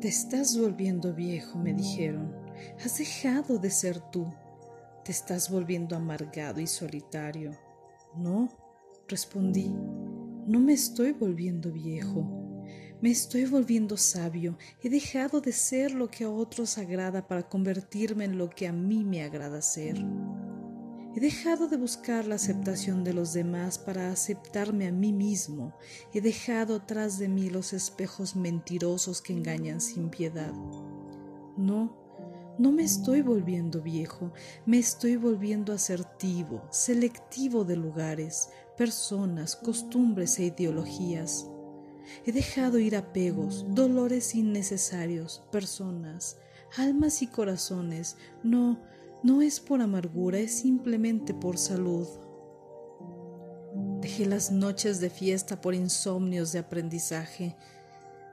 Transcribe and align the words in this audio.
Te 0.00 0.08
estás 0.08 0.58
volviendo 0.58 1.12
viejo, 1.12 1.58
me 1.58 1.74
dijeron. 1.74 2.34
Has 2.82 2.96
dejado 2.96 3.58
de 3.58 3.70
ser 3.70 4.00
tú. 4.10 4.32
Te 5.04 5.12
estás 5.12 5.50
volviendo 5.50 5.94
amargado 5.94 6.58
y 6.58 6.66
solitario. 6.66 7.50
No, 8.16 8.48
respondí, 9.08 9.68
no 10.46 10.58
me 10.58 10.72
estoy 10.72 11.12
volviendo 11.12 11.70
viejo. 11.70 12.26
Me 13.02 13.10
estoy 13.10 13.44
volviendo 13.44 13.98
sabio. 13.98 14.56
He 14.82 14.88
dejado 14.88 15.42
de 15.42 15.52
ser 15.52 15.92
lo 15.92 16.10
que 16.10 16.24
a 16.24 16.30
otros 16.30 16.78
agrada 16.78 17.28
para 17.28 17.46
convertirme 17.46 18.24
en 18.24 18.38
lo 18.38 18.48
que 18.48 18.68
a 18.68 18.72
mí 18.72 19.04
me 19.04 19.22
agrada 19.22 19.60
ser. 19.60 20.02
He 21.20 21.24
dejado 21.24 21.68
de 21.68 21.76
buscar 21.76 22.26
la 22.26 22.36
aceptación 22.36 23.04
de 23.04 23.12
los 23.12 23.34
demás 23.34 23.78
para 23.78 24.10
aceptarme 24.10 24.86
a 24.86 24.90
mí 24.90 25.12
mismo. 25.12 25.74
He 26.14 26.22
dejado 26.22 26.76
atrás 26.76 27.18
de 27.18 27.28
mí 27.28 27.50
los 27.50 27.74
espejos 27.74 28.36
mentirosos 28.36 29.20
que 29.20 29.34
engañan 29.34 29.82
sin 29.82 30.08
piedad. 30.08 30.54
No, 31.58 31.94
no 32.58 32.72
me 32.72 32.84
estoy 32.84 33.20
volviendo 33.20 33.82
viejo, 33.82 34.32
me 34.64 34.78
estoy 34.78 35.16
volviendo 35.16 35.74
asertivo, 35.74 36.66
selectivo 36.70 37.66
de 37.66 37.76
lugares, 37.76 38.48
personas, 38.78 39.56
costumbres 39.56 40.38
e 40.38 40.44
ideologías. 40.44 41.50
He 42.24 42.32
dejado 42.32 42.78
ir 42.78 42.96
apegos, 42.96 43.66
dolores 43.68 44.34
innecesarios, 44.34 45.46
personas, 45.52 46.38
almas 46.78 47.20
y 47.20 47.26
corazones. 47.26 48.16
No, 48.42 48.80
no 49.22 49.42
es 49.42 49.60
por 49.60 49.82
amargura, 49.82 50.38
es 50.38 50.52
simplemente 50.60 51.34
por 51.34 51.58
salud. 51.58 52.06
Dejé 54.00 54.24
las 54.24 54.50
noches 54.50 54.98
de 55.00 55.10
fiesta 55.10 55.60
por 55.60 55.74
insomnios 55.74 56.52
de 56.52 56.60
aprendizaje. 56.60 57.56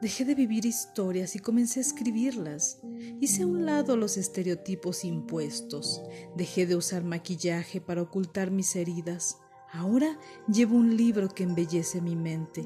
Dejé 0.02 0.24
de 0.24 0.34
vivir 0.34 0.66
historias 0.66 1.36
y 1.36 1.40
comencé 1.40 1.80
a 1.80 1.82
escribirlas. 1.82 2.80
Hice 3.20 3.44
a 3.44 3.48
un 3.48 3.66
lado 3.66 3.98
los 3.98 4.16
estereotipos 4.16 5.04
impuestos. 5.04 6.02
Dejé 6.38 6.66
de 6.66 6.76
usar 6.78 7.04
maquillaje 7.04 7.82
para 7.82 8.02
ocultar 8.02 8.50
mis 8.50 8.76
heridas. 8.76 9.40
Ahora 9.74 10.18
llevo 10.48 10.78
un 10.78 10.96
libro 10.96 11.28
que 11.28 11.44
embellece 11.44 12.00
mi 12.00 12.16
mente. 12.16 12.66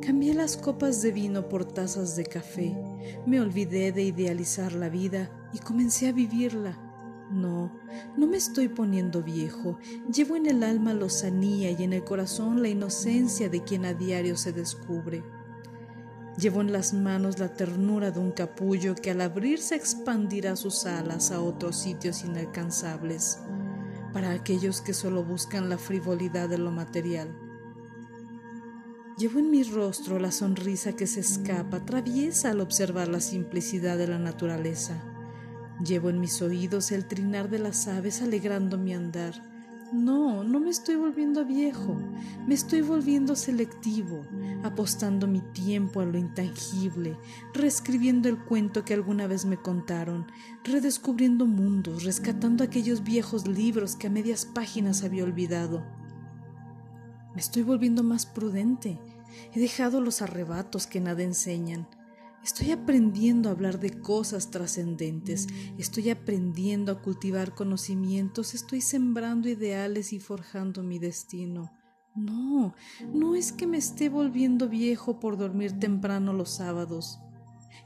Cambié 0.00 0.34
las 0.34 0.56
copas 0.56 1.02
de 1.02 1.10
vino 1.10 1.48
por 1.48 1.64
tazas 1.64 2.14
de 2.14 2.24
café. 2.24 2.76
Me 3.26 3.40
olvidé 3.40 3.90
de 3.90 4.04
idealizar 4.04 4.72
la 4.72 4.88
vida 4.88 5.50
y 5.52 5.58
comencé 5.58 6.06
a 6.06 6.12
vivirla. 6.12 6.87
No, 7.30 7.70
no 8.16 8.26
me 8.26 8.38
estoy 8.38 8.68
poniendo 8.68 9.22
viejo. 9.22 9.78
Llevo 10.12 10.36
en 10.36 10.46
el 10.46 10.62
alma 10.62 10.94
lozanía 10.94 11.70
y 11.70 11.82
en 11.82 11.92
el 11.92 12.04
corazón 12.04 12.62
la 12.62 12.68
inocencia 12.68 13.48
de 13.48 13.62
quien 13.62 13.84
a 13.84 13.92
diario 13.92 14.36
se 14.36 14.52
descubre. 14.52 15.22
Llevo 16.38 16.60
en 16.60 16.72
las 16.72 16.94
manos 16.94 17.38
la 17.38 17.52
ternura 17.52 18.12
de 18.12 18.20
un 18.20 18.30
capullo 18.30 18.94
que 18.94 19.10
al 19.10 19.20
abrirse 19.20 19.74
expandirá 19.74 20.54
sus 20.54 20.86
alas 20.86 21.32
a 21.32 21.40
otros 21.40 21.76
sitios 21.76 22.24
inalcanzables, 22.24 23.40
para 24.12 24.30
aquellos 24.30 24.80
que 24.80 24.94
solo 24.94 25.24
buscan 25.24 25.68
la 25.68 25.78
frivolidad 25.78 26.48
de 26.48 26.58
lo 26.58 26.70
material. 26.70 27.36
Llevo 29.18 29.40
en 29.40 29.50
mi 29.50 29.64
rostro 29.64 30.20
la 30.20 30.30
sonrisa 30.30 30.92
que 30.94 31.08
se 31.08 31.20
escapa, 31.20 31.84
traviesa 31.84 32.50
al 32.50 32.60
observar 32.60 33.08
la 33.08 33.20
simplicidad 33.20 33.98
de 33.98 34.06
la 34.06 34.20
naturaleza. 34.20 35.02
Llevo 35.84 36.10
en 36.10 36.20
mis 36.20 36.42
oídos 36.42 36.90
el 36.90 37.06
trinar 37.06 37.48
de 37.50 37.60
las 37.60 37.86
aves 37.86 38.20
alegrando 38.20 38.78
mi 38.78 38.94
andar. 38.94 39.34
No, 39.92 40.44
no 40.44 40.60
me 40.60 40.68
estoy 40.68 40.96
volviendo 40.96 41.46
viejo, 41.46 41.96
me 42.46 42.52
estoy 42.54 42.82
volviendo 42.82 43.34
selectivo, 43.36 44.22
apostando 44.62 45.26
mi 45.26 45.40
tiempo 45.40 46.00
a 46.00 46.04
lo 46.04 46.18
intangible, 46.18 47.16
reescribiendo 47.54 48.28
el 48.28 48.38
cuento 48.38 48.84
que 48.84 48.92
alguna 48.92 49.26
vez 49.26 49.46
me 49.46 49.56
contaron, 49.56 50.26
redescubriendo 50.62 51.46
mundos, 51.46 52.02
rescatando 52.02 52.64
aquellos 52.64 53.02
viejos 53.02 53.46
libros 53.46 53.96
que 53.96 54.08
a 54.08 54.10
medias 54.10 54.44
páginas 54.44 55.04
había 55.04 55.24
olvidado. 55.24 55.86
Me 57.34 57.40
estoy 57.40 57.62
volviendo 57.62 58.02
más 58.02 58.26
prudente, 58.26 58.98
he 59.54 59.60
dejado 59.60 60.02
los 60.02 60.20
arrebatos 60.20 60.86
que 60.86 61.00
nada 61.00 61.22
enseñan, 61.22 61.88
Estoy 62.48 62.70
aprendiendo 62.70 63.50
a 63.50 63.52
hablar 63.52 63.78
de 63.78 64.00
cosas 64.00 64.50
trascendentes, 64.50 65.48
estoy 65.76 66.08
aprendiendo 66.08 66.90
a 66.90 67.02
cultivar 67.02 67.54
conocimientos, 67.54 68.54
estoy 68.54 68.80
sembrando 68.80 69.50
ideales 69.50 70.14
y 70.14 70.18
forjando 70.18 70.82
mi 70.82 70.98
destino. 70.98 71.70
No, 72.14 72.74
no 73.12 73.34
es 73.34 73.52
que 73.52 73.66
me 73.66 73.76
esté 73.76 74.08
volviendo 74.08 74.66
viejo 74.66 75.20
por 75.20 75.36
dormir 75.36 75.78
temprano 75.78 76.32
los 76.32 76.48
sábados. 76.48 77.18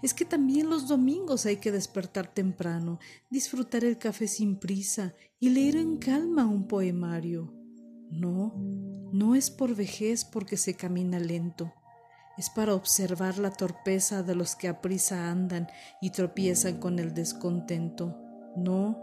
Es 0.01 0.15
que 0.15 0.25
también 0.25 0.71
los 0.71 0.87
domingos 0.87 1.45
hay 1.45 1.56
que 1.56 1.72
despertar 1.72 2.33
temprano, 2.33 3.01
disfrutar 3.31 3.84
el 3.84 3.99
café 3.99 4.28
sin 4.28 4.61
prisa 4.61 5.12
y 5.41 5.49
leer 5.49 5.75
en 5.75 5.97
calma 5.97 6.47
un 6.47 6.69
poemario. 6.69 7.53
No, 8.12 8.55
no 9.12 9.34
es 9.34 9.51
por 9.51 9.75
vejez 9.75 10.25
porque 10.25 10.56
se 10.56 10.75
camina 10.75 11.19
lento 11.19 11.72
es 12.38 12.50
para 12.50 12.75
observar 12.75 13.38
la 13.38 13.50
torpeza 13.50 14.22
de 14.22 14.34
los 14.34 14.56
que 14.56 14.69
a 14.69 14.81
prisa 14.81 15.31
andan 15.31 15.69
y 16.00 16.10
tropiezan 16.10 16.78
con 16.78 16.98
el 16.98 17.15
descontento. 17.15 18.16
No, 18.56 19.03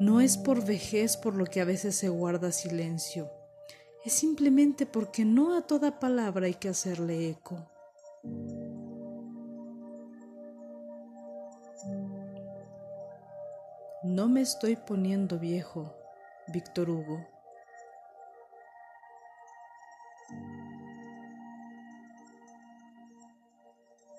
no 0.00 0.20
es 0.20 0.36
por 0.36 0.64
vejez 0.64 1.16
por 1.16 1.34
lo 1.34 1.44
que 1.44 1.60
a 1.60 1.64
veces 1.64 1.96
se 1.96 2.08
guarda 2.08 2.52
silencio. 2.52 3.30
Es 4.04 4.12
simplemente 4.12 4.86
porque 4.86 5.24
no 5.24 5.56
a 5.56 5.66
toda 5.66 5.98
palabra 5.98 6.46
hay 6.46 6.54
que 6.54 6.68
hacerle 6.68 7.30
eco. 7.30 7.68
No 14.04 14.28
me 14.28 14.40
estoy 14.40 14.76
poniendo 14.76 15.38
viejo, 15.38 15.94
Víctor 16.46 16.88
Hugo. 16.88 17.37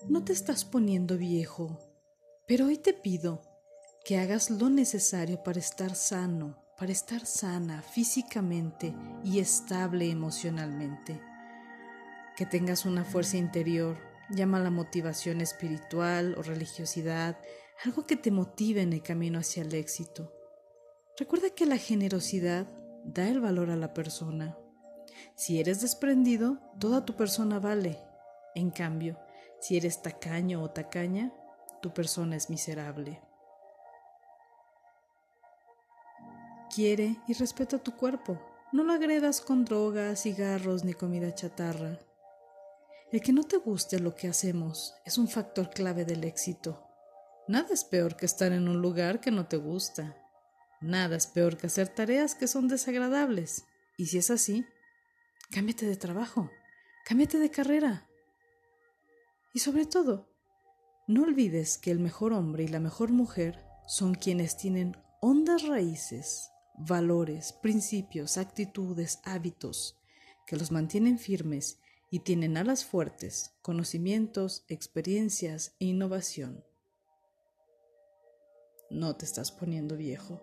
No 0.10 0.24
te 0.24 0.34
estás 0.34 0.66
poniendo 0.66 1.20
viejo, 1.20 1.78
pero 2.48 2.66
hoy 2.66 2.78
te 2.78 2.94
pido 2.94 3.44
que 4.04 4.18
hagas 4.18 4.50
lo 4.50 4.72
necesario 4.72 5.44
para 5.44 5.60
estar 5.60 5.94
sano, 5.94 6.58
para 6.80 6.92
estar 6.92 7.28
sana 7.28 7.84
físicamente 7.84 8.96
y 9.24 9.38
estable 9.38 10.10
emocionalmente. 10.10 11.22
Que 12.36 12.48
tengas 12.48 12.86
una 12.86 13.06
fuerza 13.06 13.38
interior, 13.38 14.00
llama 14.32 14.60
la 14.60 14.72
motivación 14.72 15.42
espiritual 15.42 16.34
o 16.40 16.42
religiosidad, 16.42 17.38
algo 17.86 18.08
que 18.08 18.16
te 18.16 18.32
motive 18.32 18.82
en 18.82 18.94
el 18.94 19.04
camino 19.04 19.38
hacia 19.38 19.62
el 19.62 19.76
éxito. 19.76 20.34
Recuerda 21.20 21.52
que 21.52 21.68
la 21.68 21.78
generosidad 21.78 22.66
da 23.06 23.30
el 23.30 23.42
valor 23.42 23.70
a 23.70 23.76
la 23.76 23.94
persona. 23.94 24.58
Si 25.36 25.60
eres 25.60 25.82
desprendido, 25.82 26.60
toda 26.80 27.06
tu 27.06 27.16
persona 27.16 27.60
vale. 27.60 28.00
En 28.56 28.72
cambio, 28.72 29.20
si 29.60 29.78
eres 29.78 30.02
tacaño 30.02 30.64
o 30.64 30.70
tacaña, 30.70 31.34
tu 31.82 31.94
persona 31.94 32.36
es 32.36 32.50
miserable. 32.50 33.22
Quiere 36.74 37.18
y 37.28 37.34
respeta 37.34 37.80
tu 37.80 37.96
cuerpo. 37.96 38.40
No 38.72 38.84
lo 38.84 38.94
agredas 38.94 39.42
con 39.42 39.66
drogas, 39.66 40.24
cigarros 40.24 40.84
ni 40.84 40.94
comida 40.94 41.34
chatarra. 41.34 42.00
El 43.12 43.22
que 43.22 43.34
no 43.34 43.44
te 43.44 43.58
guste 43.58 44.00
lo 44.00 44.14
que 44.14 44.28
hacemos 44.28 44.94
es 45.04 45.18
un 45.18 45.28
factor 45.28 45.72
clave 45.72 46.06
del 46.06 46.24
éxito. 46.24 46.86
Nada 47.48 47.70
es 47.72 47.84
peor 47.84 48.16
que 48.16 48.28
estar 48.28 48.52
en 48.52 48.70
un 48.70 48.82
lugar 48.82 49.20
que 49.20 49.32
no 49.32 49.48
te 49.48 49.58
gusta. 49.58 50.16
Nada 50.82 51.16
es 51.16 51.26
peor 51.26 51.58
que 51.58 51.68
hacer 51.68 51.90
tareas 51.90 52.36
que 52.36 52.48
son 52.48 52.68
desagradables. 52.68 53.66
Y 53.98 54.06
si 54.06 54.20
es 54.20 54.30
así, 54.30 54.64
cámbiate 55.52 55.88
de 55.88 55.96
trabajo, 55.96 56.52
cámbiate 57.06 57.40
de 57.40 57.50
carrera, 57.50 58.09
y 59.60 59.62
sobre 59.62 59.86
todo, 59.86 60.30
no 61.06 61.24
olvides 61.24 61.78
que 61.78 61.92
el 61.92 62.00
mejor 62.00 62.32
hombre 62.32 62.64
y 62.64 62.70
la 62.70 62.80
mejor 62.80 63.12
mujer 63.12 63.62
son 63.88 64.16
quienes 64.16 64.56
tienen 64.56 64.96
hondas 65.20 65.64
raíces, 65.64 66.50
valores, 66.78 67.52
principios, 67.52 68.38
actitudes, 68.38 69.20
hábitos, 69.26 70.00
que 70.48 70.56
los 70.56 70.72
mantienen 70.72 71.20
firmes 71.20 71.78
y 72.10 72.20
tienen 72.20 72.56
alas 72.56 72.86
fuertes, 72.86 73.52
conocimientos, 73.62 74.64
experiencias 74.70 75.76
e 75.82 75.88
innovación. 75.88 76.64
No 78.90 79.18
te 79.18 79.26
estás 79.26 79.52
poniendo 79.52 79.98
viejo. 79.98 80.42